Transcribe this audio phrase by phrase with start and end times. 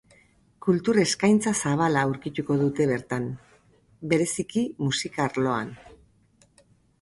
[0.67, 3.27] Kultur eskaintza zabala aurkituko dute bertan,
[4.15, 5.71] bereziki musika arloan.